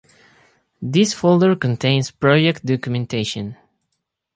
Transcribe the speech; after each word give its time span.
This 0.81 1.13
folder 1.13 1.55
contains 1.55 2.09
project 2.09 2.65
documentation 2.65 3.55